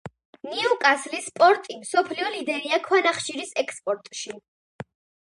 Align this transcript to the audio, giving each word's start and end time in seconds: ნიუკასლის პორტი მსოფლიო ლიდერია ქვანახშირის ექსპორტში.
ნიუკასლის 0.51 1.27
პორტი 1.41 1.77
მსოფლიო 1.81 2.31
ლიდერია 2.37 2.79
ქვანახშირის 2.89 3.53
ექსპორტში. 3.65 4.35